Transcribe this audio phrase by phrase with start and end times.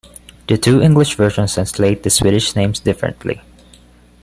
[0.47, 3.43] The two English versions translate the Swedish names differently.